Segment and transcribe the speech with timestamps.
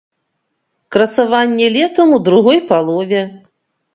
[0.93, 3.21] Красаванне летам ў другой палове.